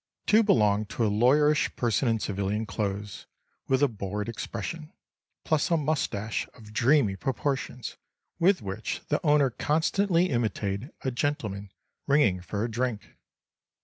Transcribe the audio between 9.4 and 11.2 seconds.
constantly imitated a